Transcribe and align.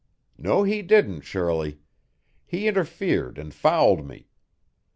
"No, 0.35 0.63
he 0.63 0.81
didn't, 0.81 1.21
Shirley. 1.21 1.77
He 2.47 2.67
interfered 2.67 3.37
and 3.37 3.53
fouled 3.53 4.03
me. 4.03 4.25